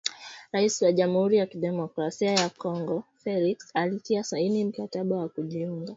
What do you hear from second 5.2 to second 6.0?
kujiunga